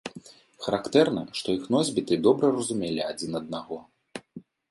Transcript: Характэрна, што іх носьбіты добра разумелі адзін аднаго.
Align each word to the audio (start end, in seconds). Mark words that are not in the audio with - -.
Характэрна, 0.67 1.21
што 1.39 1.47
іх 1.57 1.67
носьбіты 1.75 2.17
добра 2.27 2.47
разумелі 2.57 3.01
адзін 3.11 3.31
аднаго. 3.43 3.77